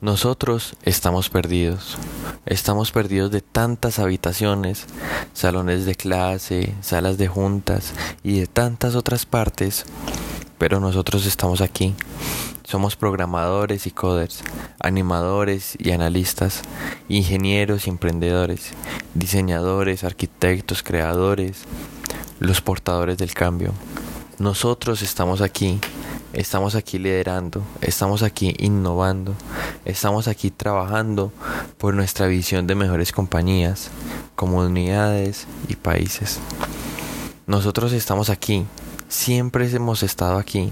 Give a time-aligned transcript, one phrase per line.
[0.00, 1.98] Nosotros estamos perdidos.
[2.46, 4.86] Estamos perdidos de tantas habitaciones,
[5.34, 7.92] salones de clase, salas de juntas
[8.22, 9.84] y de tantas otras partes.
[10.56, 11.94] Pero nosotros estamos aquí.
[12.64, 14.42] Somos programadores y coders,
[14.78, 16.62] animadores y analistas,
[17.10, 18.70] ingenieros y emprendedores,
[19.12, 21.64] diseñadores, arquitectos, creadores,
[22.38, 23.74] los portadores del cambio.
[24.40, 25.78] Nosotros estamos aquí
[26.32, 29.34] Estamos aquí liderando, estamos aquí innovando,
[29.84, 31.32] estamos aquí trabajando
[31.76, 33.90] por nuestra visión de mejores compañías,
[34.36, 36.38] comunidades y países.
[37.48, 38.64] Nosotros estamos aquí,
[39.08, 40.70] siempre hemos estado aquí.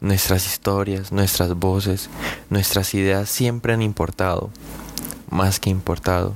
[0.00, 2.10] Nuestras historias, nuestras voces,
[2.50, 4.50] nuestras ideas siempre han importado,
[5.30, 6.34] más que importado.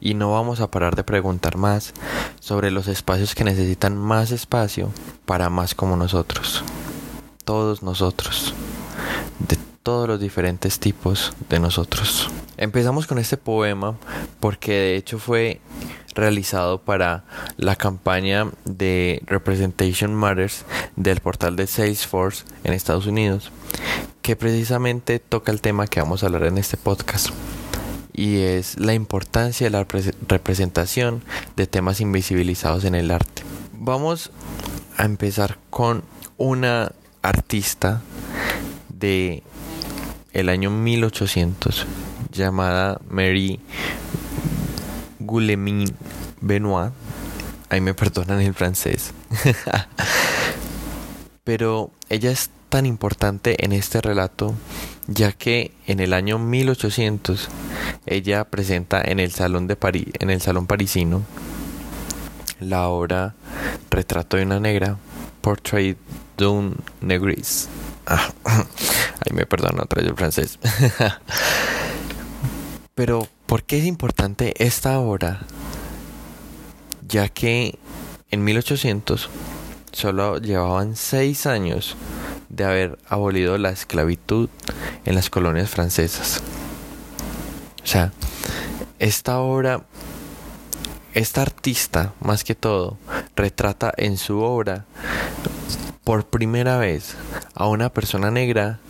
[0.00, 1.92] Y no vamos a parar de preguntar más
[2.40, 4.90] sobre los espacios que necesitan más espacio
[5.26, 6.64] para más como nosotros.
[7.44, 8.54] Todos nosotros,
[9.48, 12.30] de todos los diferentes tipos de nosotros.
[12.56, 13.96] Empezamos con este poema
[14.38, 15.60] porque de hecho fue
[16.14, 17.24] realizado para
[17.56, 20.64] la campaña de Representation Matters
[20.96, 23.50] del portal de Salesforce en Estados Unidos,
[24.22, 27.30] que precisamente toca el tema que vamos a hablar en este podcast
[28.20, 29.86] y es la importancia de la
[30.28, 31.22] representación
[31.56, 33.42] de temas invisibilizados en el arte.
[33.72, 34.30] Vamos
[34.98, 36.04] a empezar con
[36.36, 38.02] una artista
[38.90, 39.42] de
[40.34, 41.86] el año 1800
[42.30, 43.58] llamada Mary
[45.18, 45.90] Guillemin
[46.42, 46.92] Benoit.
[47.70, 49.14] Ahí me perdonan el francés.
[51.44, 54.54] Pero ella es tan importante en este relato
[55.08, 57.48] ya que en el año 1800
[58.06, 61.22] ella presenta en el salón de París, en el salón parisino
[62.60, 63.34] la obra
[63.90, 64.98] Retrato de una negra,
[65.40, 65.98] Portrait
[66.38, 67.68] d'un Negris.
[68.06, 70.58] Ah, ahí me perdona otra vez el francés.
[72.94, 75.40] Pero, ¿por qué es importante esta obra?
[77.08, 77.78] Ya que
[78.30, 79.28] en 1800
[79.90, 81.96] solo llevaban seis años
[82.50, 84.50] de haber abolido la esclavitud
[85.04, 86.42] en las colonias francesas.
[87.82, 88.12] O sea,
[88.98, 89.82] esta obra,
[91.14, 92.98] esta artista, más que todo,
[93.34, 94.84] retrata en su obra
[96.04, 97.14] por primera vez
[97.54, 98.80] a una persona negra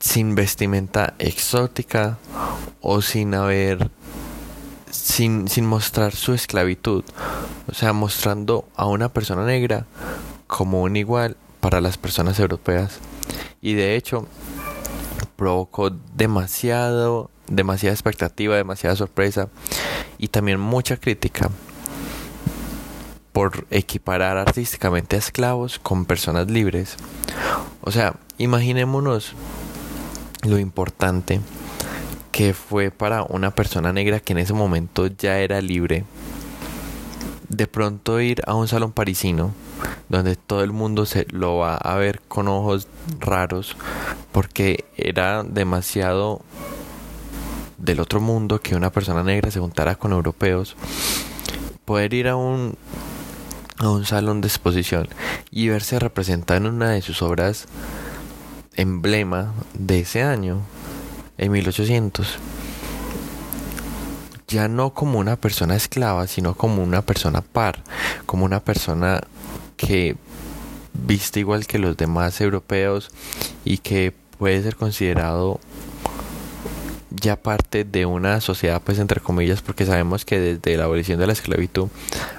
[0.00, 2.18] sin vestimenta exótica
[2.80, 3.90] o sin haber
[4.90, 7.04] sin, sin mostrar su esclavitud
[7.68, 9.84] o sea mostrando a una persona negra
[10.46, 12.98] como un igual para las personas europeas
[13.60, 14.26] y de hecho
[15.36, 19.48] provocó demasiado demasiada expectativa demasiada sorpresa
[20.18, 21.50] y también mucha crítica
[23.32, 26.96] por equiparar artísticamente a esclavos con personas libres.
[27.80, 29.34] O sea, imaginémonos
[30.42, 31.40] lo importante
[32.32, 36.04] que fue para una persona negra que en ese momento ya era libre
[37.48, 39.52] de pronto ir a un salón parisino
[40.08, 43.76] donde todo el mundo se lo va a ver con ojos raros
[44.32, 46.42] porque era demasiado
[47.78, 50.76] del otro mundo que una persona negra se juntara con europeos
[51.84, 52.76] poder ir a un
[53.78, 55.08] a un salón de exposición
[55.50, 57.66] y verse representada en una de sus obras
[58.76, 60.60] emblema de ese año,
[61.38, 62.38] en 1800.
[64.48, 67.82] Ya no como una persona esclava, sino como una persona par,
[68.26, 69.20] como una persona
[69.80, 70.16] que
[70.92, 73.10] viste igual que los demás europeos
[73.64, 75.58] y que puede ser considerado
[77.10, 81.26] ya parte de una sociedad, pues entre comillas, porque sabemos que desde la abolición de
[81.26, 81.88] la esclavitud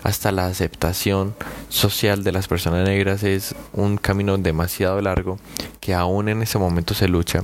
[0.04, 1.36] hasta la aceptación
[1.68, 5.40] social de las personas negras es un camino demasiado largo
[5.82, 7.44] que aún en ese momento se lucha.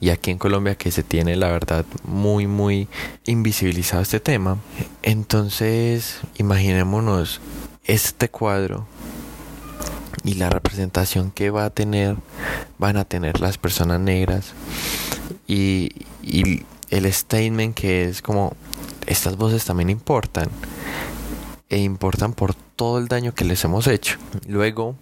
[0.00, 2.88] Y aquí en Colombia que se tiene la verdad muy muy
[3.26, 4.58] invisibilizado este tema.
[5.02, 7.40] Entonces imaginémonos
[7.84, 8.86] este cuadro
[10.24, 12.16] y la representación que va a tener
[12.78, 14.52] van a tener las personas negras
[15.46, 15.92] y,
[16.90, 18.54] el statement que es como
[19.06, 20.48] estas voces también importan
[21.68, 24.18] e importan por todo el daño que les hemos hecho.
[24.46, 24.94] Luego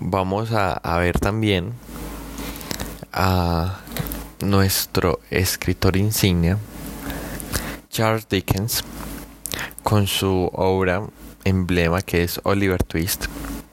[0.00, 1.72] vamos a, ver también
[3.12, 3.80] a
[4.40, 6.56] nuestro escritor insignia,
[7.90, 8.84] Charles Dickens,
[9.82, 11.02] con su obra
[11.44, 13.26] emblema que es Oliver Twist.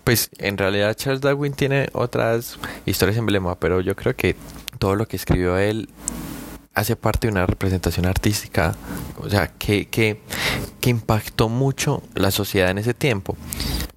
[0.03, 4.35] Pues en realidad Charles Darwin tiene otras historias emblema, pero yo creo que
[4.79, 5.89] todo lo que escribió él
[6.73, 8.75] hace parte de una representación artística,
[9.17, 10.21] o sea, que, que,
[10.79, 13.35] que impactó mucho la sociedad en ese tiempo.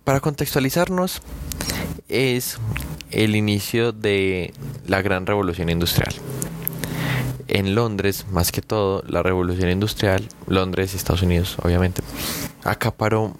[0.05, 1.23] Para contextualizarnos,
[2.09, 2.59] es
[3.11, 4.53] el inicio de
[4.87, 6.15] la gran revolución industrial.
[7.49, 12.03] En Londres, más que todo, la revolución industrial, Londres Estados Unidos, obviamente,
[12.65, 13.35] acaparó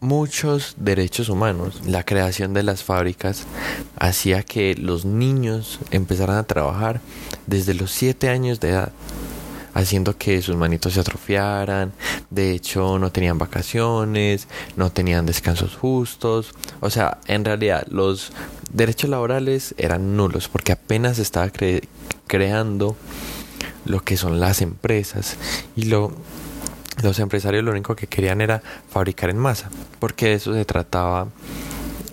[0.00, 1.80] muchos derechos humanos.
[1.86, 3.44] La creación de las fábricas
[3.98, 7.00] hacía que los niños empezaran a trabajar
[7.46, 8.92] desde los 7 años de edad
[9.74, 11.92] haciendo que sus manitos se atrofiaran,
[12.30, 18.32] de hecho no tenían vacaciones, no tenían descansos justos, o sea, en realidad los
[18.72, 21.50] derechos laborales eran nulos porque apenas estaba
[22.26, 22.96] creando
[23.84, 25.36] lo que son las empresas.
[25.76, 26.12] Y lo
[27.02, 31.28] los empresarios lo único que querían era fabricar en masa, porque de eso se trataba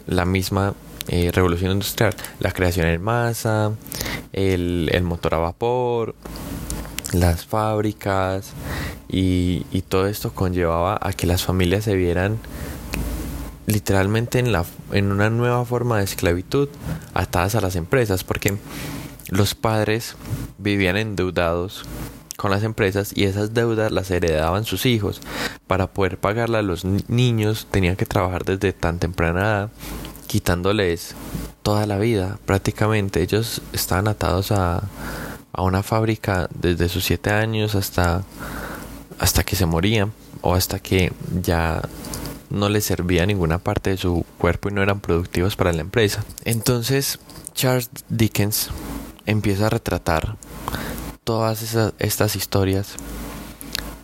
[0.07, 0.73] la misma
[1.07, 3.71] eh, revolución industrial, la creación en masa,
[4.33, 6.15] el, motor a vapor,
[7.13, 8.53] las fábricas
[9.07, 12.39] y, todo esto conllevaba a que las familias se vieran
[13.67, 16.69] literalmente en, la, en una nueva forma de esclavitud
[17.13, 18.57] atadas a las empresas porque
[19.29, 20.15] los padres
[20.57, 21.83] vivían endeudados
[22.37, 25.21] con las empresas y esas deudas las heredaban sus hijos.
[25.67, 29.69] Para poder pagarla los niños tenían que trabajar desde tan temprana edad,
[30.27, 31.15] quitándoles
[31.63, 33.21] toda la vida prácticamente.
[33.21, 34.83] Ellos estaban atados a,
[35.53, 38.23] a una fábrica desde sus siete años hasta,
[39.19, 40.11] hasta que se morían
[40.41, 41.11] o hasta que
[41.41, 41.81] ya
[42.49, 46.23] no les servía ninguna parte de su cuerpo y no eran productivos para la empresa.
[46.43, 47.19] Entonces
[47.53, 48.69] Charles Dickens
[49.25, 50.37] empieza a retratar
[51.25, 52.95] todas esas, estas historias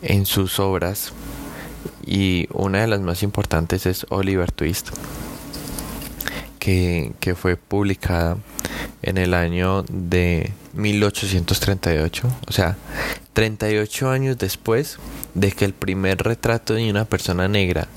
[0.01, 1.13] en sus obras
[2.06, 4.89] y una de las más importantes es Oliver Twist
[6.59, 8.38] que, que fue publicada
[9.03, 12.77] en el año de 1838, o sea,
[13.33, 14.97] 38 años después
[15.35, 17.88] de que el primer retrato de una persona negra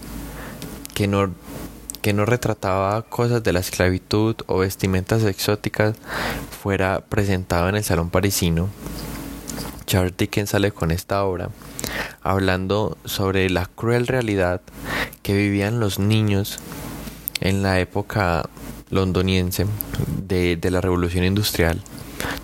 [0.95, 1.33] que no
[2.05, 5.97] que no retrataba cosas de la esclavitud o vestimentas exóticas
[6.63, 8.69] fuera presentado en el salón parisino.
[9.87, 11.51] Charles Dickens sale con esta obra
[12.23, 14.61] hablando sobre la cruel realidad
[15.23, 16.59] que vivían los niños
[17.41, 18.49] en la época
[18.91, 19.67] londoniense
[20.27, 21.83] de, la revolución industrial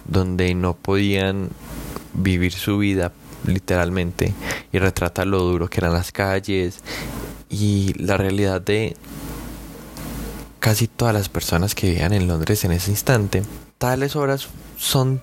[0.07, 1.51] donde no podían
[2.13, 3.13] vivir su vida
[3.47, 4.35] literalmente
[4.73, 6.81] y retrata lo duro que eran las calles
[7.49, 8.97] y la realidad de
[10.59, 13.43] casi todas las personas que vivían en Londres en ese instante.
[13.79, 15.23] Tales obras son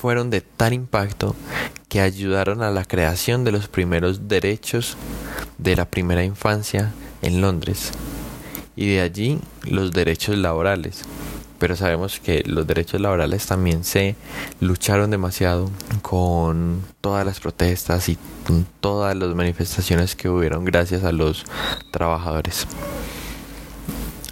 [0.00, 1.36] fueron de tal impacto
[1.88, 4.96] que ayudaron a la creación de los primeros derechos
[5.58, 6.92] de la primera infancia
[7.22, 7.92] en Londres
[8.76, 11.04] y de allí los derechos laborales
[11.58, 14.16] pero sabemos que los derechos laborales también se
[14.60, 15.70] lucharon demasiado
[16.00, 18.16] con todas las protestas y
[18.80, 21.44] todas las manifestaciones que hubieron gracias a los
[21.92, 22.66] trabajadores.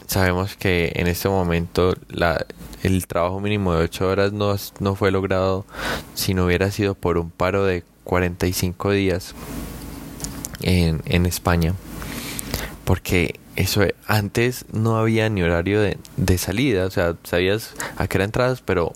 [0.06, 2.46] Sabemos que en este momento la,
[2.82, 5.64] el trabajo mínimo de 8 horas no, no fue logrado
[6.14, 9.34] si no hubiera sido por un paro de 45 días
[10.60, 11.74] en, en España.
[12.84, 18.18] Porque eso antes no había ni horario de, de, salida, o sea, sabías a qué
[18.18, 18.92] era entradas, pero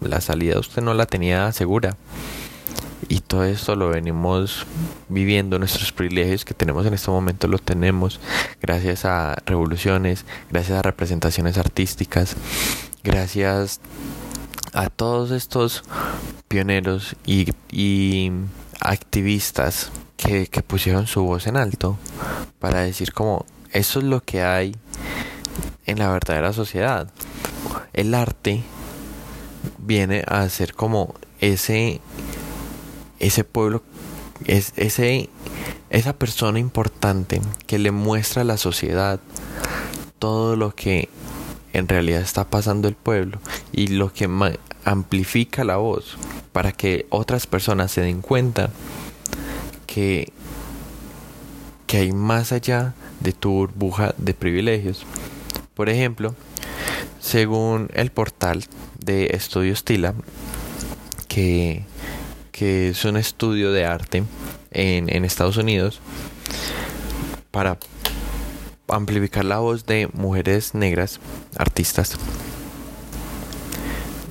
[0.00, 1.96] la salida usted no la tenía segura.
[3.08, 4.66] Y todo esto lo venimos
[5.08, 8.20] viviendo, nuestros privilegios que tenemos en este momento los tenemos
[8.60, 12.36] gracias a revoluciones, gracias a representaciones artísticas,
[13.02, 13.80] gracias
[14.72, 15.84] a todos estos
[16.48, 18.32] pioneros y, y
[18.80, 21.98] activistas que, que pusieron su voz en alto
[22.58, 24.76] para decir como eso es lo que hay
[25.86, 27.08] en la verdadera sociedad.
[27.92, 28.62] El arte
[29.78, 32.00] viene a ser como ese
[33.18, 33.82] ese pueblo
[34.46, 35.28] es ese
[35.90, 39.20] esa persona importante que le muestra a la sociedad
[40.18, 41.08] todo lo que
[41.72, 43.38] en realidad está pasando el pueblo
[43.72, 44.28] y lo que
[44.84, 46.16] amplifica la voz
[46.52, 48.70] para que otras personas se den cuenta
[49.86, 50.32] que
[51.86, 55.04] que hay más allá de tu burbuja de privilegios.
[55.74, 56.34] Por ejemplo,
[57.20, 58.64] según el portal
[58.98, 60.14] de Estudios Tila,
[61.28, 61.84] que,
[62.54, 64.22] que es un estudio de arte
[64.70, 66.00] en, en Estados Unidos,
[67.50, 67.78] para
[68.86, 71.18] amplificar la voz de mujeres negras,
[71.56, 72.16] artistas,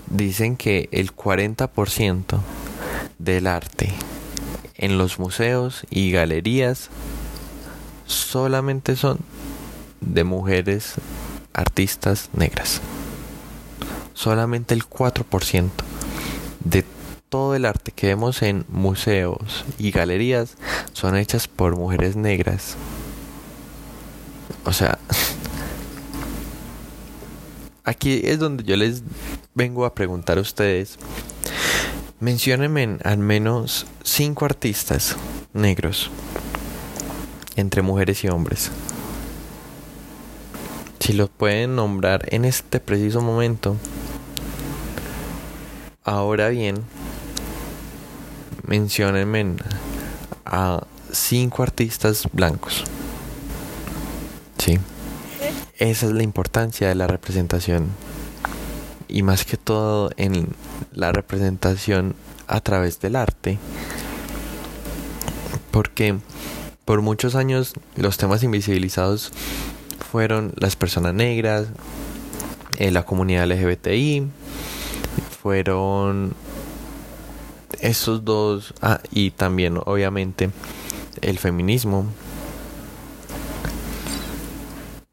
[0.09, 2.39] dicen que el 40%
[3.19, 3.89] del arte
[4.75, 6.89] en los museos y galerías
[8.05, 9.19] solamente son
[9.99, 10.93] de mujeres
[11.51, 12.79] artistas negras.
[14.13, 15.69] Solamente el 4%
[16.63, 16.85] de
[17.33, 20.55] todo el arte que vemos en museos y galerías
[20.91, 22.75] son hechas por mujeres negras.
[24.65, 24.99] O sea,
[27.83, 29.01] aquí es donde yo les
[29.55, 30.99] vengo a preguntar a ustedes.
[32.19, 35.15] Menciónenme al menos cinco artistas
[35.53, 36.11] negros
[37.55, 38.69] entre mujeres y hombres.
[40.99, 43.75] Si los pueden nombrar en este preciso momento.
[46.03, 46.83] Ahora bien,
[48.63, 49.55] menciónenme
[50.45, 52.83] a cinco artistas blancos.
[54.57, 54.79] Sí.
[55.77, 57.89] Esa es la importancia de la representación.
[59.07, 60.47] Y más que todo en
[60.91, 62.15] la representación
[62.47, 63.59] a través del arte.
[65.71, 66.17] Porque
[66.85, 69.31] por muchos años los temas invisibilizados
[70.11, 71.67] fueron las personas negras,
[72.77, 74.27] eh, la comunidad LGBTI,
[75.41, 76.35] fueron
[77.83, 80.49] esos dos, ah, y también obviamente
[81.21, 82.05] el feminismo.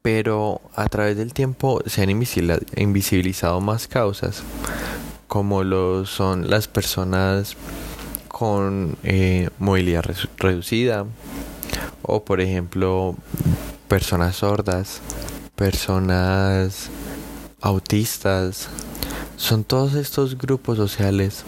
[0.01, 4.41] Pero a través del tiempo se han invisibilizado más causas,
[5.27, 7.55] como lo son las personas
[8.27, 10.03] con eh, movilidad
[10.37, 11.05] reducida,
[12.01, 13.15] o por ejemplo
[13.87, 15.01] personas sordas,
[15.55, 16.89] personas
[17.59, 18.69] autistas,
[19.37, 21.43] son todos estos grupos sociales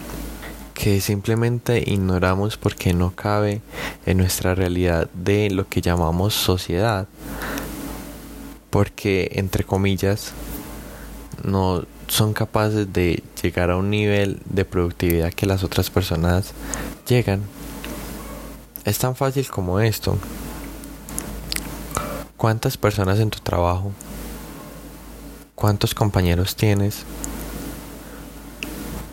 [0.83, 3.61] que simplemente ignoramos porque no cabe
[4.05, 7.07] en nuestra realidad de lo que llamamos sociedad.
[8.69, 10.33] Porque, entre comillas,
[11.41, 16.51] no son capaces de llegar a un nivel de productividad que las otras personas
[17.07, 17.43] llegan.
[18.83, 20.17] Es tan fácil como esto.
[22.35, 23.93] ¿Cuántas personas en tu trabajo?
[25.55, 27.05] ¿Cuántos compañeros tienes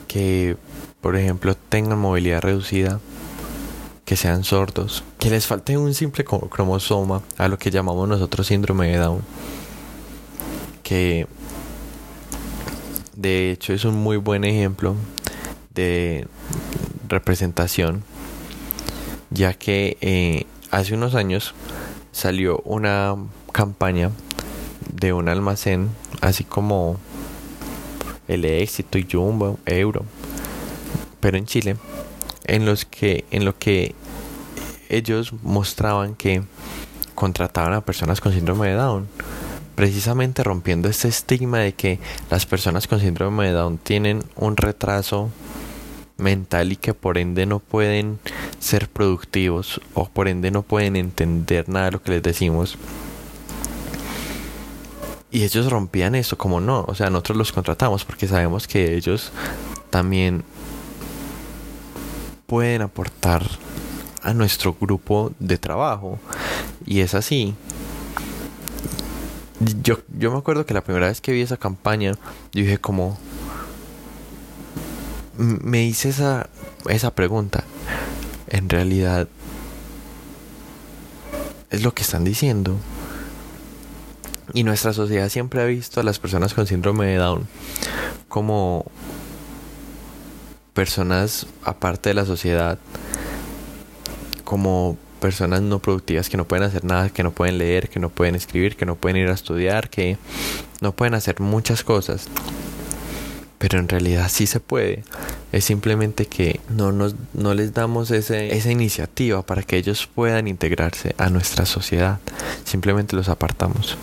[0.09, 0.57] que,
[1.01, 3.01] por ejemplo, tengan movilidad reducida?
[4.05, 8.89] Que sean sordos, que les falte un simple cromosoma a lo que llamamos nosotros síndrome
[8.89, 9.23] de Down.
[10.83, 11.27] Que
[13.17, 14.97] de hecho es un muy buen ejemplo
[15.75, 16.27] de
[17.09, 18.03] representación,
[19.31, 21.55] ya que eh, hace unos años
[22.13, 23.17] salió una
[23.53, 24.11] campaña
[24.93, 25.89] de un almacén,
[26.21, 26.99] así como
[28.27, 30.05] el éxito y Jumbo, Euro,
[31.21, 31.77] pero en Chile,
[32.45, 33.95] en los que, en lo que
[34.89, 36.43] ellos mostraban que
[37.15, 39.09] contrataban a personas con síndrome de Down,
[39.75, 41.99] precisamente rompiendo este estigma de que
[42.31, 45.31] las personas con síndrome de Down tienen un retraso
[46.19, 48.19] mental y que por ende no pueden
[48.59, 52.77] ser productivos o por ende no pueden entender nada de lo que les decimos.
[55.31, 59.33] Y ellos rompían eso, como no, o sea, nosotros los contratamos porque sabemos que ellos
[59.91, 60.43] también
[62.51, 63.47] pueden aportar
[64.25, 66.19] a nuestro grupo de trabajo.
[66.85, 67.55] Y es así.
[69.85, 72.15] Yo, yo me acuerdo que la primera vez que vi esa campaña,
[72.53, 73.17] yo dije como,
[75.39, 76.51] me hice esa,
[76.89, 77.63] esa pregunta.
[78.49, 79.29] En realidad,
[81.71, 82.77] es lo que están diciendo.
[84.55, 87.47] Y nuestra sociedad siempre ha visto a las personas con síndrome de Down
[88.29, 88.87] como
[90.81, 92.79] personas aparte de la sociedad,
[94.45, 98.09] como personas no productivas que no pueden hacer nada, que no pueden leer, que no
[98.09, 100.17] pueden escribir, que no pueden ir a estudiar, que
[100.81, 102.29] no pueden hacer muchas cosas
[103.61, 105.05] pero en realidad sí se puede.
[105.53, 110.49] Es simplemente que no, nos, no les damos ese, esa iniciativa para que ellos puedan
[110.49, 112.21] integrarse a nuestra sociedad.
[112.65, 113.99] Simplemente los apartamos.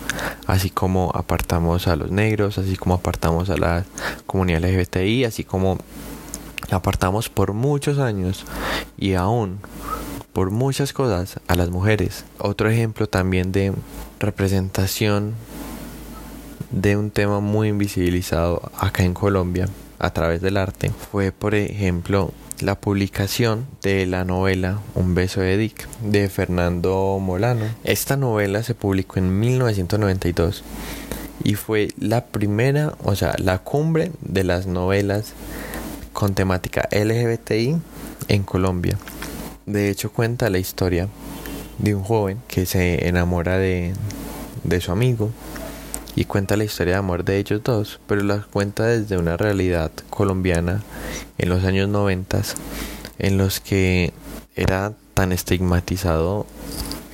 [0.46, 3.84] Así como apartamos a los negros, así como apartamos a la
[4.26, 5.78] comunidad LGBTI, así como
[6.70, 8.44] apartamos por muchos años
[8.96, 9.58] y aún
[10.32, 12.24] por muchas cosas a las mujeres.
[12.38, 13.72] Otro ejemplo también de
[14.20, 15.34] representación
[16.70, 22.32] de un tema muy invisibilizado acá en Colombia a través del arte fue, por ejemplo,
[22.60, 27.64] la publicación de la novela Un beso de Dick de Fernando Molano.
[27.84, 30.62] Esta novela se publicó en 1992
[31.44, 35.34] y fue la primera, o sea, la cumbre de las novelas
[36.18, 37.76] con temática LGBTI
[38.26, 38.98] en Colombia.
[39.66, 41.06] De hecho cuenta la historia
[41.78, 43.92] de un joven que se enamora de,
[44.64, 45.30] de su amigo
[46.16, 49.92] y cuenta la historia de amor de ellos dos, pero la cuenta desde una realidad
[50.10, 50.82] colombiana
[51.38, 52.42] en los años 90
[53.20, 54.12] en los que
[54.56, 56.46] era tan estigmatizado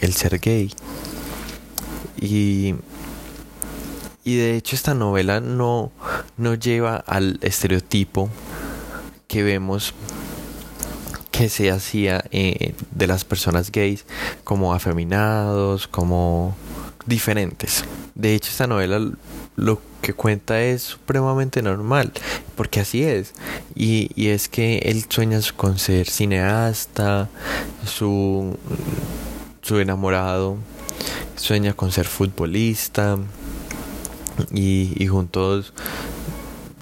[0.01, 0.73] el ser gay.
[2.19, 2.75] Y,
[4.25, 5.93] y de hecho esta novela no,
[6.39, 8.31] no lleva al estereotipo
[9.35, 9.95] que vemos
[11.33, 14.05] que se hacía eh, de las personas gays
[14.45, 16.55] como afeminados, como
[17.05, 17.83] diferentes.
[18.15, 19.01] De hecho, esta novela
[19.57, 22.13] lo que cuenta es supremamente normal,
[22.55, 23.33] porque así es.
[23.75, 27.29] Y, y es que él sueña con ser cineasta,
[27.85, 28.57] su,
[29.63, 30.59] su enamorado
[31.35, 33.19] sueña con ser futbolista
[34.53, 35.73] y, y juntos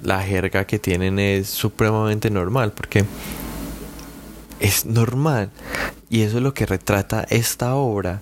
[0.02, 3.04] la jerga que tienen es supremamente normal porque
[4.60, 5.50] es normal.
[6.10, 8.20] Y eso es lo que retrata esta obra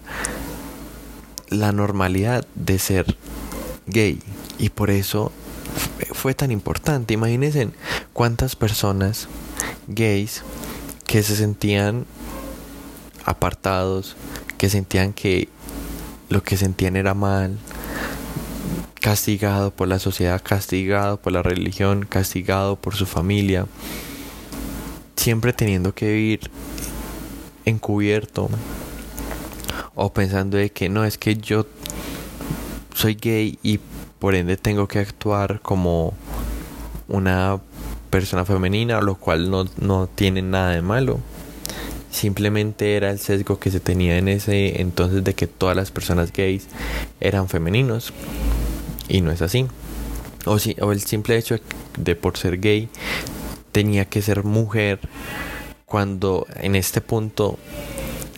[1.48, 3.16] la normalidad de ser
[3.86, 4.20] gay.
[4.58, 5.32] Y por eso
[6.12, 7.14] fue tan importante.
[7.14, 7.68] Imagínense
[8.12, 9.28] cuántas personas
[9.88, 10.42] gays
[11.06, 12.06] que se sentían
[13.24, 14.16] apartados
[14.56, 15.48] que sentían que
[16.28, 17.58] lo que sentían era mal
[19.00, 23.66] castigado por la sociedad, castigado por la religión, castigado por su familia,
[25.16, 26.50] siempre teniendo que vivir
[27.64, 28.48] encubierto
[29.94, 31.66] o pensando de que no es que yo
[32.94, 33.80] soy gay y
[34.18, 36.12] por ende tengo que actuar como
[37.08, 37.58] una
[38.10, 41.20] persona femenina, lo cual no, no tiene nada de malo.
[42.10, 46.32] Simplemente era el sesgo que se tenía en ese entonces de que todas las personas
[46.32, 46.66] gays
[47.20, 48.12] eran femeninos.
[49.10, 49.66] Y no es así.
[50.46, 51.56] O, si, o el simple hecho
[51.98, 52.88] de por ser gay
[53.72, 55.00] tenía que ser mujer
[55.84, 57.58] cuando en este punto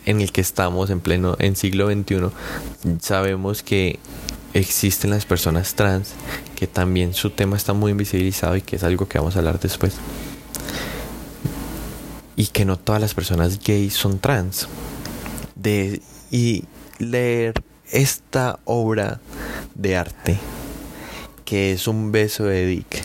[0.04, 2.30] en el que estamos en pleno en siglo XXI
[3.00, 4.00] sabemos que
[4.52, 6.14] existen las personas trans
[6.56, 9.60] que también su tema está muy invisibilizado y que es algo que vamos a hablar
[9.60, 9.94] después
[12.34, 14.66] y que no todas las personas gays son trans
[15.54, 16.64] de y
[16.98, 19.20] leer esta obra
[19.74, 20.38] de arte
[21.44, 23.02] que es un beso de Dick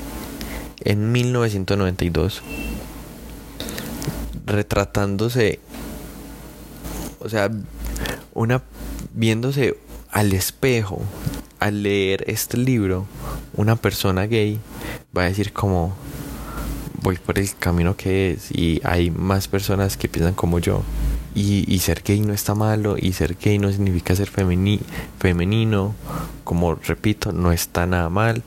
[0.81, 2.41] en 1992
[4.45, 5.59] retratándose
[7.19, 7.51] o sea
[8.33, 8.63] una
[9.13, 9.77] viéndose
[10.09, 11.01] al espejo
[11.59, 13.05] al leer este libro
[13.55, 14.59] una persona gay
[15.15, 15.95] va a decir como
[17.01, 20.83] voy por el camino que es y hay más personas que piensan como yo
[21.35, 24.79] y, ser gay no está malo y ser gay no significa ser femeni
[25.19, 25.93] femenino
[26.43, 28.43] como repito no está nada mal.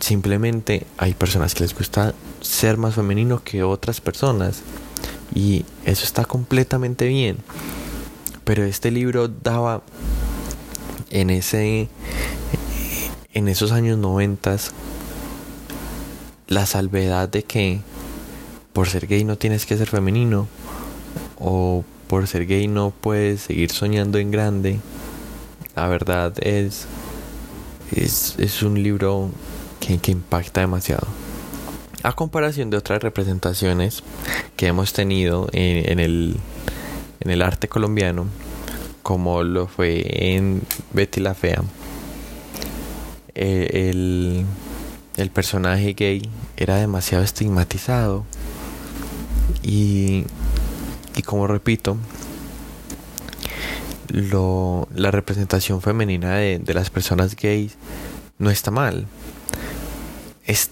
[0.00, 4.62] Simplemente hay personas que les gusta ser más femenino que otras personas
[5.34, 7.38] y eso está completamente bien.
[8.44, 9.82] Pero este libro daba
[11.10, 11.88] en ese
[13.34, 14.72] en esos años noventas
[16.48, 17.80] la salvedad de que
[18.72, 20.48] por ser gay no tienes que ser femenino
[21.42, 24.78] o por ser gay no puedes seguir soñando en grande.
[25.74, 26.86] La verdad es,
[27.90, 29.30] es, un libro
[29.80, 31.06] que, que impacta demasiado.
[32.02, 34.02] A comparación de otras representaciones
[34.56, 36.36] que hemos tenido en, el,
[37.20, 38.26] en el arte colombiano,
[39.02, 41.62] como lo fue en Betty la Fea,
[43.34, 44.44] eh, el,
[45.16, 48.24] el personaje gay era demasiado estigmatizado
[49.62, 50.24] y
[51.16, 51.96] y como repito,
[54.08, 57.76] la representación femenina de, de, las personas gays
[58.38, 59.06] no está mal.
[60.44, 60.70] Es,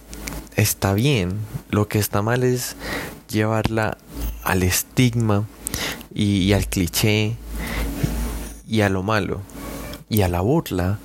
[0.57, 1.39] está bien.
[1.71, 2.77] Lo que está mal es
[3.29, 3.97] llevarla
[4.43, 5.47] al estigma
[6.15, 7.37] y, y al cliché
[8.67, 9.41] y a lo malo
[10.09, 10.99] y a la burla.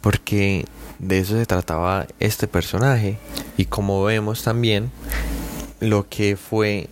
[0.00, 0.66] Porque
[0.98, 3.18] de eso se trataba este personaje.
[3.56, 4.90] Y como vemos también,
[5.80, 6.88] lo que fue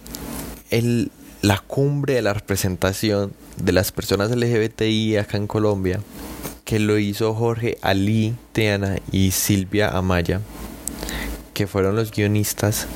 [0.71, 1.11] el,
[1.45, 6.01] la cumbre de la representación de las personas LGBTI acá en Colombia,
[6.65, 10.41] que lo hizo Jorge Ali Teana y Silvia Amaya,
[11.53, 12.87] que fueron los guionistas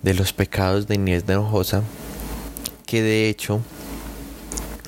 [0.00, 1.82] de Los pecados de Inés de Hinojosa,
[2.86, 3.60] que de hecho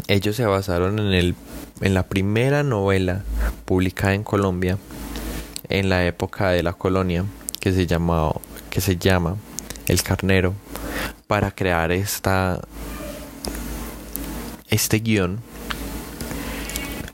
[0.07, 1.35] ellos se basaron en, el,
[1.81, 3.25] en la primera novela
[3.65, 4.79] publicada en Colombia
[5.69, 7.25] en la época de la colonia,
[7.59, 9.35] que se, llamaba, que se llama
[9.89, 10.55] El Carnero
[11.27, 12.61] para crear esta
[14.69, 15.41] este guion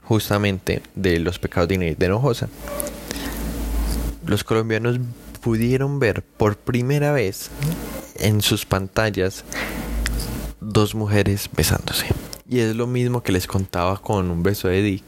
[0.03, 1.97] justamente de los pecados de Inés.
[4.27, 4.99] Los colombianos
[5.41, 7.51] pudieron ver por primera vez
[8.17, 9.45] en sus pantallas
[10.61, 12.07] dos mujeres besándose.
[12.49, 15.05] Y es lo mismo que les contaba con un beso de Dick.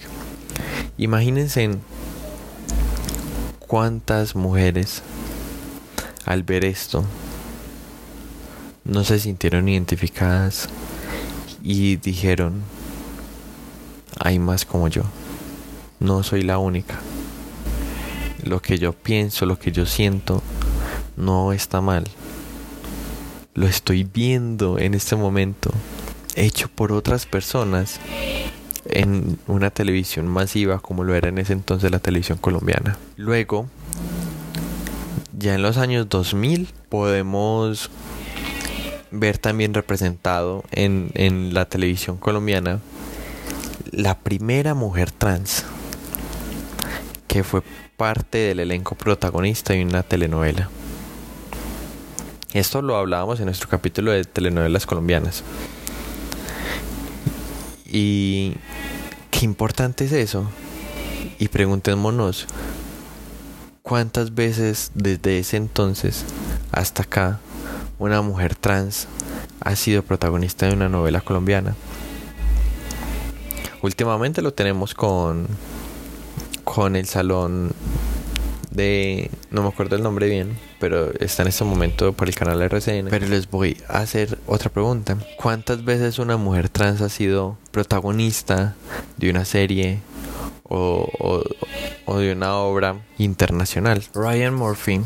[0.98, 1.70] Imagínense
[3.58, 5.02] cuántas mujeres
[6.24, 7.04] al ver esto
[8.84, 10.68] no se sintieron identificadas
[11.62, 12.62] y dijeron,
[14.18, 15.02] hay más como yo,
[16.00, 16.98] no soy la única.
[18.44, 20.42] Lo que yo pienso, lo que yo siento,
[21.16, 22.04] no está mal.
[23.54, 25.70] Lo estoy viendo en este momento,
[26.34, 28.00] hecho por otras personas
[28.86, 32.98] en una televisión masiva como lo era en ese entonces la televisión colombiana.
[33.16, 33.68] Luego,
[35.38, 37.90] ya en los años 2000 podemos
[39.12, 42.80] ver también representado en, en la televisión colombiana
[43.90, 45.64] la primera mujer trans
[47.28, 47.62] que fue
[47.96, 50.68] parte del elenco protagonista de una telenovela.
[52.52, 55.42] Esto lo hablábamos en nuestro capítulo de telenovelas colombianas.
[57.86, 58.54] Y
[59.30, 60.50] qué importante es eso.
[61.38, 62.46] Y preguntémonos,
[63.82, 66.24] ¿cuántas veces desde ese entonces
[66.70, 67.40] hasta acá
[67.98, 69.08] una mujer trans
[69.60, 71.74] ha sido protagonista de una novela colombiana?
[73.82, 75.48] Últimamente lo tenemos con
[76.64, 77.72] con el salón
[78.70, 82.62] de no me acuerdo el nombre bien, pero está en este momento por el canal
[82.62, 83.08] RCN.
[83.10, 85.18] Pero les voy a hacer otra pregunta.
[85.36, 88.74] ¿Cuántas veces una mujer trans ha sido protagonista
[89.18, 90.00] de una serie
[90.64, 91.08] o,
[92.06, 94.02] o, de una obra internacional?
[94.14, 95.02] Ryan Murphy,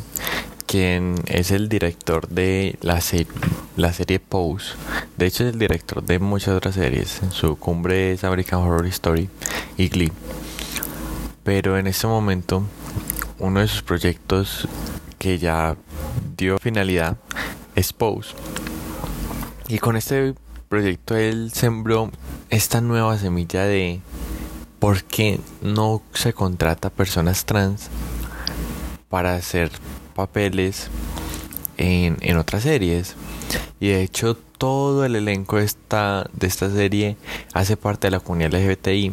[0.67, 3.27] quien es el director de la, serie
[3.77, 4.75] la serie Pose,
[5.17, 7.23] de hecho es el director de muchas otras series.
[7.23, 9.29] En su cumbre es American Horror Story
[9.77, 10.13] y Glee.
[11.45, 12.65] Pero en este momento
[13.39, 14.69] uno de sus proyectos
[15.19, 15.77] que ya
[16.37, 17.17] dio finalidad
[17.75, 18.35] es Pose.
[19.69, 20.35] Y con este
[20.69, 22.11] proyecto él sembró
[22.51, 24.01] esta nueva semilla de
[24.79, 27.89] por qué no se contrata personas trans
[29.09, 29.71] para hacer
[30.17, 30.89] papeles
[31.77, 33.15] en, en otras series.
[33.79, 37.17] Y de hecho todo el elenco de esta, de esta serie
[37.53, 39.13] hace parte de la comunidad LGBTI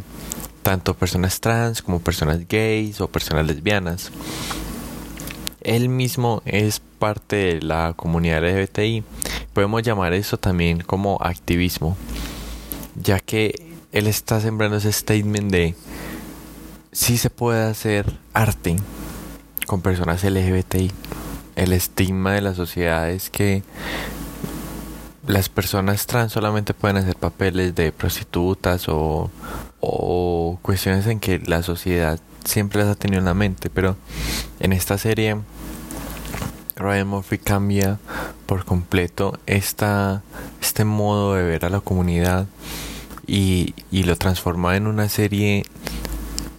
[0.63, 4.11] tanto personas trans como personas gays o personas lesbianas.
[5.61, 9.03] Él mismo es parte de la comunidad LGBTI.
[9.53, 11.95] Podemos llamar eso también como activismo,
[12.95, 15.75] ya que él está sembrando ese statement de
[16.91, 18.77] si se puede hacer arte
[19.67, 20.91] con personas LGBTI.
[21.55, 23.63] El estigma de la sociedad es que
[25.27, 29.31] las personas trans solamente pueden hacer papeles de prostitutas o,
[29.79, 33.95] o cuestiones en que la sociedad siempre las ha tenido en la mente, pero
[34.59, 35.37] en esta serie
[36.75, 37.99] Ryan Murphy cambia
[38.45, 40.21] por completo esta,
[40.61, 42.47] este modo de ver a la comunidad
[43.25, 45.65] y, y lo transforma en una serie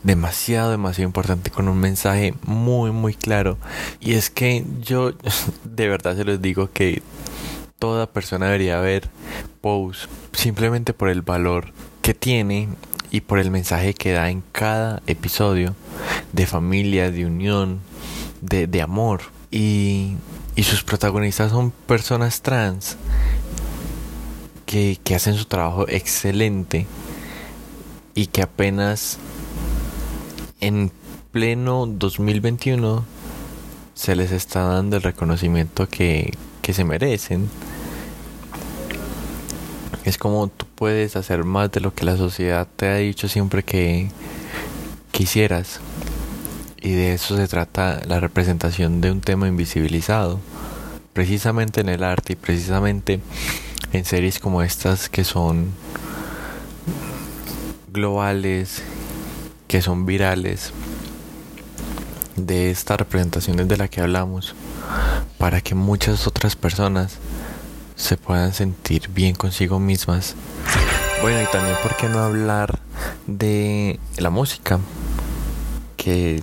[0.04, 3.58] demasiado, demasiado importante con un mensaje muy, muy claro.
[4.00, 5.12] Y es que yo
[5.64, 7.02] de verdad se los digo que
[7.78, 9.10] toda persona debería ver
[9.60, 12.68] Pose simplemente por el valor que tiene
[13.10, 15.74] y por el mensaje que da en cada episodio
[16.32, 17.80] de familia, de unión,
[18.42, 19.22] de, de amor.
[19.50, 20.16] Y,
[20.56, 22.96] y, sus protagonistas son personas trans
[24.66, 26.86] que, que hacen su trabajo excelente
[28.14, 29.18] y que apenas
[30.66, 30.90] en
[31.32, 33.04] pleno 2021
[33.94, 37.48] se les está dando el reconocimiento que, que se merecen
[40.04, 43.62] es como tú puedes hacer más de lo que la sociedad te ha dicho siempre
[43.62, 44.10] que
[45.12, 45.80] quisieras.
[46.80, 50.40] Y de eso se trata la representación de un tema invisibilizado.
[51.14, 53.20] Precisamente en el arte y precisamente
[53.92, 55.70] en series como estas que son
[57.90, 58.82] globales,
[59.74, 60.70] que son virales,
[62.36, 64.54] de estas representaciones de la que hablamos,
[65.36, 67.18] para que muchas otras personas
[67.96, 70.36] se puedan sentir bien consigo mismas.
[71.22, 72.78] Bueno, y también, ¿por qué no hablar
[73.26, 74.78] de la música?
[75.96, 76.38] Que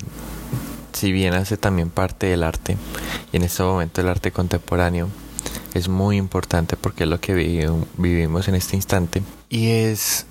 [0.92, 2.76] si bien hace también parte del arte,
[3.32, 5.08] y en este momento el arte contemporáneo
[5.72, 10.26] es muy importante porque es lo que vivimos en este instante, y es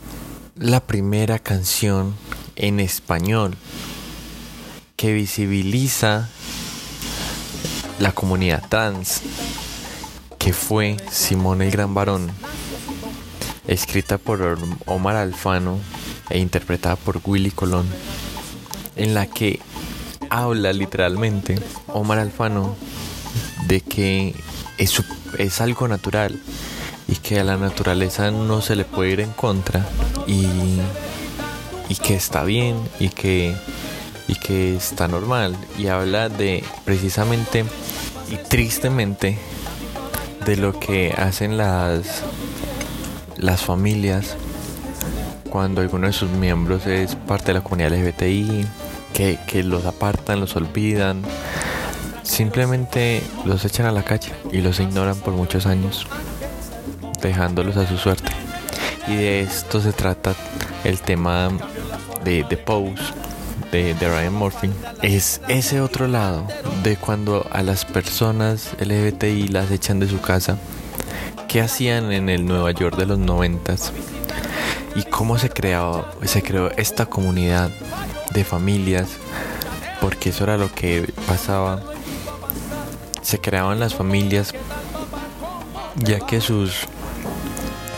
[0.55, 2.13] la primera canción
[2.61, 3.57] en español
[4.95, 6.29] que visibiliza
[7.99, 9.21] la comunidad trans
[10.37, 12.31] que fue Simón el Gran Varón,
[13.67, 15.79] escrita por Omar Alfano
[16.29, 17.87] e interpretada por Willy Colón,
[18.95, 19.59] en la que
[20.29, 22.75] habla literalmente Omar Alfano
[23.67, 24.35] de que
[24.77, 25.01] es,
[25.37, 26.39] es algo natural
[27.07, 29.87] y que a la naturaleza no se le puede ir en contra
[30.27, 30.45] y,
[31.91, 33.53] y que está bien y que,
[34.29, 37.65] y que está normal y habla de precisamente
[38.31, 39.37] y tristemente
[40.45, 42.23] de lo que hacen las,
[43.35, 44.37] las familias
[45.49, 48.65] cuando alguno de sus miembros es parte de la comunidad LGBTI,
[49.13, 51.21] que, que los apartan, los olvidan,
[52.23, 56.07] simplemente los echan a la calle y los ignoran por muchos años,
[57.21, 58.31] dejándolos a su suerte.
[59.07, 60.33] Y de esto se trata
[60.85, 61.49] el tema
[62.23, 63.01] de, de Pose
[63.71, 64.69] de, de, Ryan Murphy
[65.01, 66.45] es ese otro lado
[66.83, 70.57] de cuando a las personas LGBTI las echan de su casa.
[71.47, 73.93] ¿Qué hacían en el Nueva York de los noventas?
[74.95, 77.71] Y cómo se creó, se creó esta comunidad
[78.33, 79.09] de familias,
[80.01, 81.81] porque eso era lo que pasaba.
[83.21, 84.53] Se creaban las familias
[85.95, 86.87] ya que sus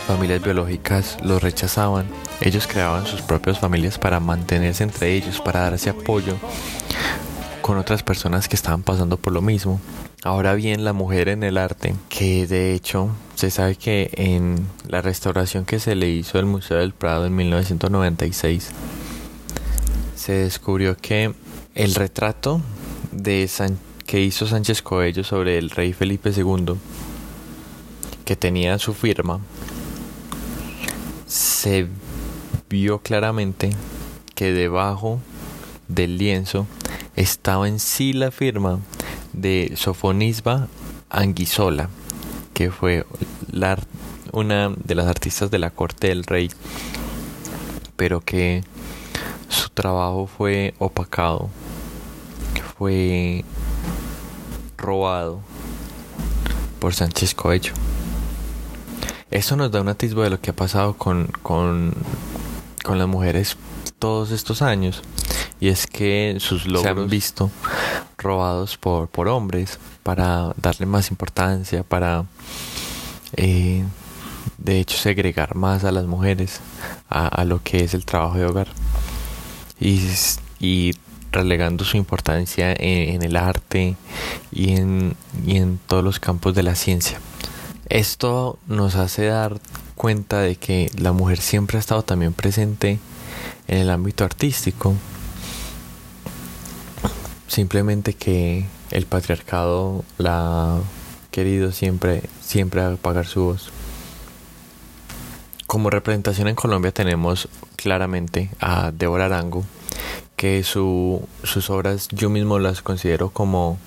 [0.06, 2.06] familias biológicas los rechazaban.
[2.40, 6.36] Ellos creaban sus propias familias para mantenerse entre ellos, para darse apoyo
[7.62, 9.80] con otras personas que estaban pasando por lo mismo.
[10.22, 15.02] Ahora bien, la mujer en el arte, que de hecho se sabe que en la
[15.02, 18.70] restauración que se le hizo al Museo del Prado en 1996,
[20.14, 21.34] se descubrió que
[21.74, 22.60] el retrato
[23.12, 23.50] de
[24.06, 26.74] que hizo Sánchez Coello sobre el rey Felipe II,
[28.24, 29.40] que tenía su firma,
[31.34, 31.88] se
[32.70, 33.70] vio claramente
[34.36, 35.18] que debajo
[35.88, 36.68] del lienzo
[37.16, 38.78] estaba en sí la firma
[39.32, 40.68] de Sofonisba
[41.10, 41.88] Anguisola,
[42.52, 43.04] que fue
[44.30, 46.52] una de las artistas de la corte del rey,
[47.96, 48.62] pero que
[49.48, 51.50] su trabajo fue opacado,
[52.78, 53.44] fue
[54.76, 55.40] robado
[56.78, 57.72] por Sánchez Coello.
[59.34, 61.92] Eso nos da un atisbo de lo que ha pasado con, con,
[62.84, 63.56] con las mujeres
[63.98, 65.02] todos estos años.
[65.58, 67.50] Y es que sus logros se han visto
[68.16, 72.26] robados por, por hombres para darle más importancia, para
[73.36, 73.82] eh,
[74.58, 76.60] de hecho segregar más a las mujeres
[77.10, 78.68] a, lo que es el trabajo de hogar.
[79.80, 80.00] Y,
[80.60, 80.92] y
[81.32, 83.96] relegando su importancia en, en el arte
[84.52, 87.18] y en, y en todos los campos de la ciencia.
[87.88, 89.60] Esto nos hace dar
[89.94, 92.98] cuenta de que la mujer siempre ha estado también presente
[93.68, 94.94] en el ámbito artístico.
[97.46, 100.80] Simplemente que el patriarcado la ha
[101.30, 103.70] querido siempre, siempre apagar su voz.
[105.66, 109.64] Como representación en Colombia tenemos claramente a Débora Arango,
[110.36, 113.78] que su, sus obras yo mismo las considero como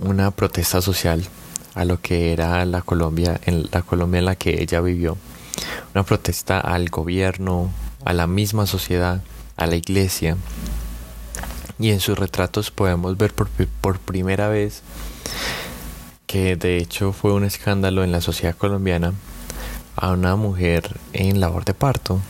[0.00, 1.28] una protesta social
[1.74, 5.16] a lo que era la Colombia, en la Colombia en la que ella vivió.
[5.94, 7.70] Una protesta al gobierno,
[8.04, 9.22] a la misma sociedad,
[9.56, 10.36] a la iglesia.
[11.78, 13.48] Y en sus retratos podemos ver por,
[13.80, 14.82] por primera vez
[16.26, 19.12] que de hecho fue un escándalo en la sociedad colombiana
[19.96, 22.20] a una mujer en labor de parto,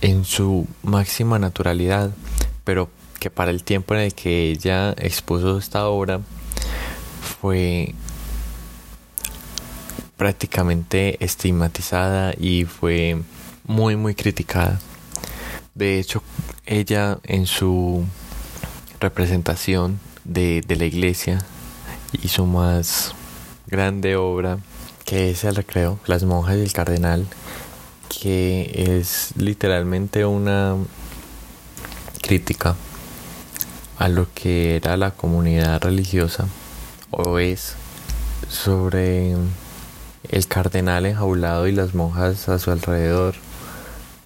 [0.00, 2.10] en su máxima naturalidad,
[2.64, 2.88] pero
[3.20, 6.20] que para el tiempo en el que ella expuso esta obra
[7.40, 7.94] fue
[10.22, 13.20] prácticamente estigmatizada y fue
[13.64, 14.78] muy muy criticada.
[15.74, 16.22] De hecho,
[16.64, 18.04] ella en su
[19.00, 21.44] representación de, la iglesia
[22.28, 23.16] su más
[23.66, 24.58] grande obra,
[25.04, 27.26] que es el recreo, Las monjas y el cardenal,
[28.08, 30.76] que es literalmente una
[32.20, 32.76] crítica
[33.98, 36.46] a lo que era la comunidad religiosa
[37.10, 37.74] o es
[38.48, 39.34] sobre
[40.28, 43.34] el cardenal enjaulado y las monjas a su alrededor,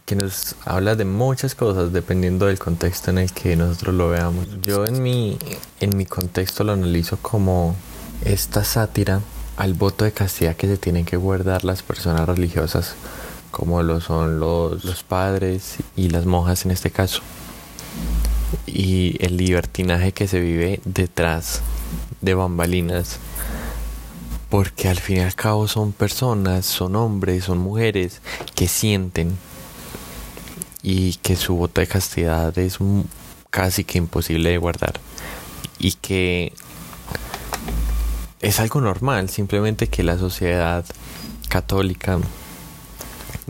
[0.05, 4.47] que nos habla de muchas cosas dependiendo del contexto en el que nosotros lo veamos.
[4.63, 5.37] Yo en mi,
[5.81, 7.75] en mi contexto lo analizo como
[8.25, 9.21] esta sátira
[9.57, 12.95] al voto de castidad que se tienen que guardar las personas religiosas,
[13.51, 17.23] como lo son los, los padres y las monjas en este caso,
[18.67, 21.63] y el libertinaje que se vive detrás
[22.21, 23.19] de bambalinas
[24.57, 28.23] porque al fin y al cabo son personas, son hombres, son mujeres
[28.55, 29.37] que sienten
[30.83, 32.79] y que su voto de castidad es
[33.51, 34.99] casi que imposible de guardar
[35.79, 36.55] y que
[38.41, 40.87] es algo normal, simplemente que la sociedad
[41.51, 42.19] católica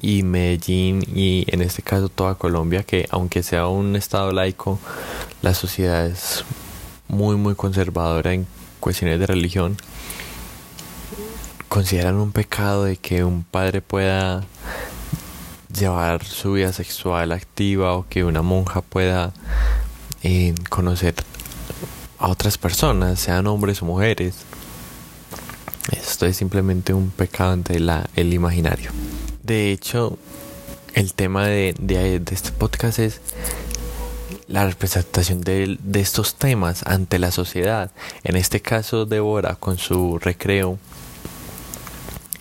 [0.02, 4.80] y Medellín y en este caso toda Colombia, que aunque sea un estado laico,
[5.40, 6.44] la sociedad es
[7.06, 8.44] muy muy conservadora en
[8.80, 9.76] cuestiones de religión
[11.68, 14.44] consideran un pecado de que un padre pueda
[15.76, 19.32] llevar su vida sexual activa o que una monja pueda
[20.22, 21.14] eh, conocer
[22.18, 24.36] a otras personas, sean hombres o mujeres.
[25.92, 28.90] Esto es simplemente un pecado ante la, el imaginario.
[29.42, 30.18] De hecho,
[30.94, 33.20] el tema de, de, este podcast es
[34.48, 37.90] la representación de, de, estos temas ante la sociedad.
[38.24, 40.78] En este caso, Débora con su recreo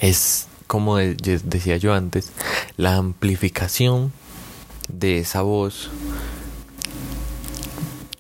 [0.07, 2.31] es, como decía yo antes,
[2.77, 4.11] la amplificación
[4.87, 5.89] de esa voz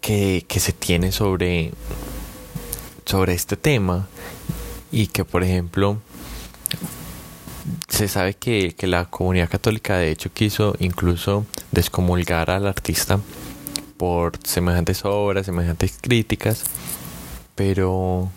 [0.01, 1.71] que, que se tiene sobre,
[3.05, 4.07] sobre este tema
[4.91, 5.99] y que por ejemplo
[7.87, 13.19] se sabe que, que, la comunidad católica de hecho quiso incluso descomulgar al artista
[13.97, 16.63] por semejantes obras, semejantes críticas,
[17.55, 18.29] pero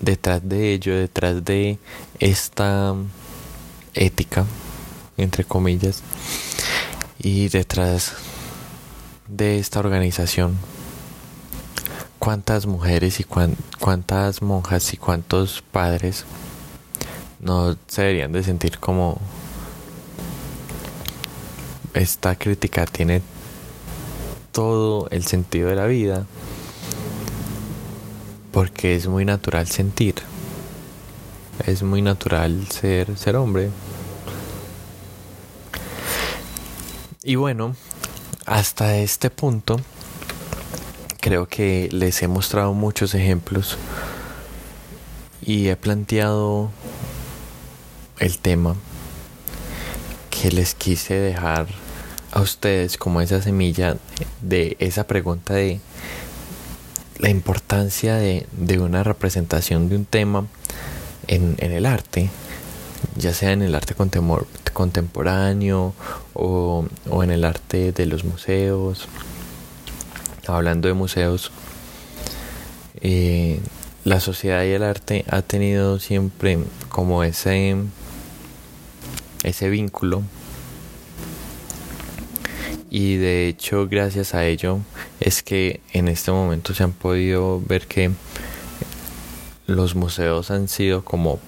[0.00, 1.78] detrás de ello, detrás de
[2.18, 2.94] esta
[3.94, 4.44] ética,
[5.16, 6.02] entre comillas,
[7.18, 8.14] y detrás
[9.28, 10.56] de esta organización,
[12.18, 16.24] cuántas mujeres y cuántas monjas y cuántos padres
[17.40, 19.18] no se deberían de sentir como
[21.94, 23.22] esta crítica tiene
[24.52, 26.26] todo el sentido de la vida
[28.52, 30.16] porque es muy natural sentir.
[31.66, 33.70] Es muy natural ser ser hombre.
[37.22, 37.74] Y bueno
[38.50, 39.76] hasta este punto
[41.20, 43.76] creo que les he mostrado muchos ejemplos
[45.40, 46.70] y he planteado
[48.18, 48.74] el tema
[50.30, 51.68] que les quise dejar
[52.32, 53.98] a ustedes como esa semilla
[54.40, 55.80] de esa pregunta de
[57.20, 58.46] la importancia de,
[58.78, 60.46] una representación de un tema
[61.26, 62.30] en, el arte,
[63.16, 63.94] ya sea en el arte
[64.72, 65.94] contemporáneo
[66.32, 66.86] o,
[67.22, 69.06] en el arte de los museos.
[70.46, 71.52] Hablando de museos,
[73.02, 73.60] eh,
[74.04, 77.76] la sociedad y el arte ha tenido siempre como ese,
[79.44, 80.22] ese vínculo
[82.90, 84.80] y de hecho gracias a ello
[85.20, 88.10] es que en este momento se han podido ver que
[89.66, 91.38] los museos han sido como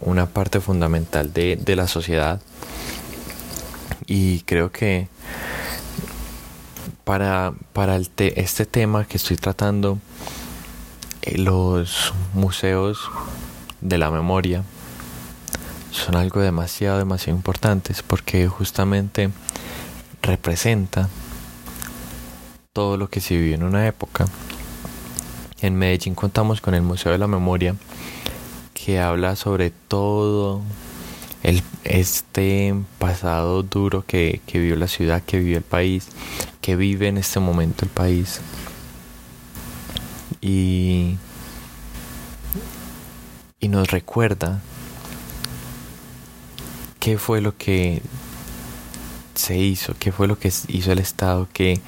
[0.00, 2.40] una parte fundamental de, la sociedad.
[4.06, 5.08] Y creo que
[7.04, 9.98] para, para este tema que estoy tratando
[11.22, 12.98] eh, los museos
[13.80, 14.64] de la memoria
[15.90, 19.30] son algo demasiado demasiado importantes porque justamente
[20.24, 21.08] representa
[22.72, 24.26] todo lo que se vivió en una época.
[25.60, 27.76] En Medellín contamos con el Museo de la Memoria
[28.72, 30.60] que habla sobre todo
[31.42, 36.08] el, este pasado duro que, que vivió la ciudad, que vivió el país,
[36.60, 38.40] que vive en este momento el país.
[40.40, 41.16] Y,
[43.60, 44.60] y nos recuerda
[46.98, 48.02] qué fue lo que
[49.34, 51.80] se hizo, qué fue lo que hizo el Estado, qué,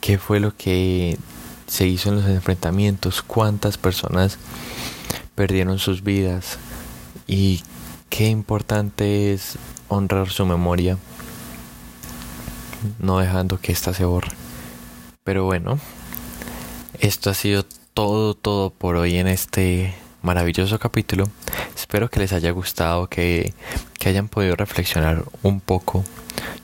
[0.00, 1.18] qué fue lo que
[1.66, 4.38] se hizo en los enfrentamientos, cuántas personas
[5.34, 6.58] perdieron sus vidas
[7.26, 7.62] y
[8.10, 9.56] qué importante es
[9.88, 10.98] honrar su memoria,
[12.98, 14.30] no dejando que ésta se borre.
[15.24, 15.78] Pero bueno,
[17.00, 21.28] esto ha sido todo, todo por hoy en este maravilloso capítulo.
[21.76, 23.54] Espero que les haya gustado, que,
[23.98, 26.04] que hayan podido reflexionar un poco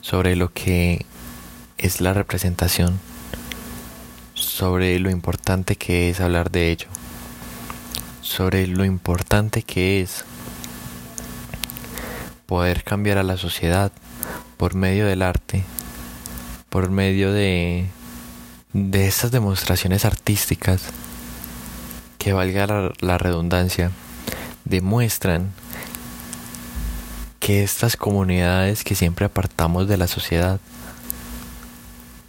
[0.00, 1.04] sobre lo que
[1.78, 3.00] es la representación,
[4.34, 6.88] sobre lo importante que es hablar de ello,
[8.20, 10.24] sobre lo importante que es
[12.46, 13.92] poder cambiar a la sociedad
[14.56, 15.64] por medio del arte,
[16.68, 17.86] por medio de,
[18.72, 20.82] de estas demostraciones artísticas
[22.18, 23.90] que valga la, la redundancia,
[24.64, 25.50] demuestran
[27.58, 30.60] estas comunidades que siempre apartamos de la sociedad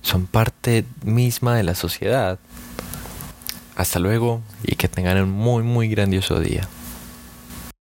[0.02, 2.40] son parte misma de la sociedad.
[3.76, 6.68] Hasta luego y que tengan un muy muy grandioso día.